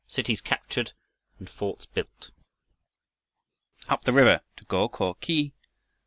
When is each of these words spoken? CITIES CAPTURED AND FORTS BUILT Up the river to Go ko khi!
CITIES 0.07 0.41
CAPTURED 0.41 0.93
AND 1.37 1.47
FORTS 1.47 1.85
BUILT 1.85 2.31
Up 3.87 4.03
the 4.03 4.11
river 4.11 4.41
to 4.57 4.65
Go 4.65 4.89
ko 4.89 5.13
khi! 5.13 5.53